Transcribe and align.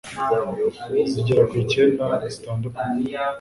zigera 1.11 1.43
ku 1.49 1.55
icyenda 1.63 2.05
zitandukanye 2.33 3.05